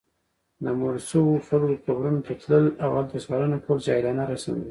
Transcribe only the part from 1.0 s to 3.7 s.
شوو خلکو قبرونو ته تلل، او هلته سوالونه